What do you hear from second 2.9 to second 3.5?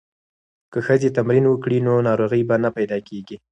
کیږي.